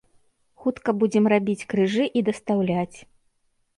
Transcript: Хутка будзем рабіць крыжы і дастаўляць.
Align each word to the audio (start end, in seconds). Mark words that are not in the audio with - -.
Хутка 0.61 0.95
будзем 1.03 1.29
рабіць 1.35 1.67
крыжы 1.73 2.09
і 2.21 2.27
дастаўляць. 2.31 2.97